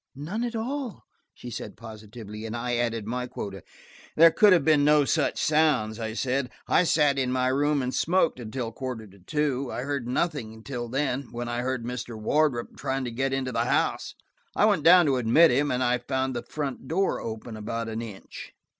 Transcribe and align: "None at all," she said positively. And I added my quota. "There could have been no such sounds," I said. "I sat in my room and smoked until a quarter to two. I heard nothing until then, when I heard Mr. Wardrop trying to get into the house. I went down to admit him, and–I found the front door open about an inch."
"None 0.15 0.43
at 0.43 0.55
all," 0.55 1.03
she 1.35 1.51
said 1.51 1.77
positively. 1.77 2.47
And 2.47 2.57
I 2.57 2.75
added 2.75 3.05
my 3.05 3.27
quota. 3.27 3.61
"There 4.15 4.31
could 4.31 4.51
have 4.51 4.65
been 4.65 4.83
no 4.83 5.05
such 5.05 5.39
sounds," 5.39 5.99
I 5.99 6.13
said. 6.13 6.49
"I 6.67 6.85
sat 6.85 7.19
in 7.19 7.31
my 7.31 7.49
room 7.49 7.83
and 7.83 7.93
smoked 7.93 8.39
until 8.39 8.69
a 8.69 8.71
quarter 8.71 9.05
to 9.05 9.19
two. 9.19 9.71
I 9.71 9.81
heard 9.81 10.07
nothing 10.07 10.55
until 10.55 10.89
then, 10.89 11.27
when 11.31 11.47
I 11.47 11.59
heard 11.61 11.83
Mr. 11.85 12.19
Wardrop 12.19 12.75
trying 12.77 13.03
to 13.03 13.11
get 13.11 13.31
into 13.31 13.51
the 13.51 13.65
house. 13.65 14.15
I 14.55 14.65
went 14.65 14.81
down 14.83 15.05
to 15.05 15.17
admit 15.17 15.51
him, 15.51 15.69
and–I 15.69 15.99
found 15.99 16.35
the 16.35 16.41
front 16.49 16.87
door 16.87 17.21
open 17.21 17.55
about 17.55 17.87
an 17.87 18.01
inch." 18.01 18.53